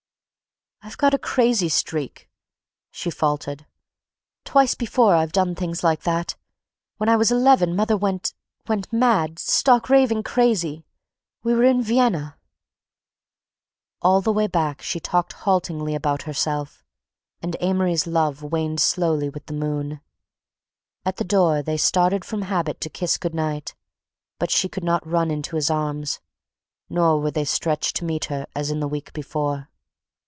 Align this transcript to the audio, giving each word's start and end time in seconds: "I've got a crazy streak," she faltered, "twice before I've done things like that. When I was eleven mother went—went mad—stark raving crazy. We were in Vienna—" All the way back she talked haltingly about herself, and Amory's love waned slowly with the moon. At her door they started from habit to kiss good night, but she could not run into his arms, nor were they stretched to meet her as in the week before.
"I've 0.83 0.97
got 0.97 1.13
a 1.13 1.19
crazy 1.19 1.69
streak," 1.69 2.27
she 2.89 3.11
faltered, 3.11 3.67
"twice 4.45 4.73
before 4.73 5.13
I've 5.13 5.31
done 5.31 5.53
things 5.53 5.83
like 5.83 6.01
that. 6.03 6.35
When 6.97 7.07
I 7.07 7.15
was 7.17 7.31
eleven 7.31 7.75
mother 7.75 7.95
went—went 7.95 8.91
mad—stark 8.91 9.89
raving 9.91 10.23
crazy. 10.23 10.83
We 11.43 11.53
were 11.53 11.65
in 11.65 11.83
Vienna—" 11.83 12.35
All 14.01 14.21
the 14.21 14.33
way 14.33 14.47
back 14.47 14.81
she 14.81 14.99
talked 14.99 15.33
haltingly 15.33 15.93
about 15.93 16.23
herself, 16.23 16.83
and 17.43 17.55
Amory's 17.59 18.07
love 18.07 18.41
waned 18.41 18.79
slowly 18.79 19.29
with 19.29 19.45
the 19.45 19.53
moon. 19.53 20.01
At 21.05 21.19
her 21.19 21.25
door 21.25 21.61
they 21.61 21.77
started 21.77 22.25
from 22.25 22.41
habit 22.41 22.81
to 22.81 22.89
kiss 22.89 23.19
good 23.19 23.35
night, 23.35 23.75
but 24.39 24.49
she 24.49 24.67
could 24.67 24.83
not 24.83 25.05
run 25.05 25.29
into 25.29 25.57
his 25.57 25.69
arms, 25.69 26.19
nor 26.89 27.21
were 27.21 27.31
they 27.31 27.45
stretched 27.45 27.97
to 27.97 28.05
meet 28.05 28.25
her 28.25 28.47
as 28.55 28.71
in 28.71 28.79
the 28.79 28.87
week 28.89 29.13
before. 29.13 29.67